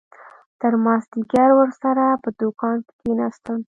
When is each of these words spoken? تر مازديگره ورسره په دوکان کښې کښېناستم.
تر 0.61 0.73
مازديگره 0.85 1.53
ورسره 1.57 2.05
په 2.23 2.29
دوکان 2.39 2.77
کښې 2.87 2.93
کښېناستم. 2.97 3.57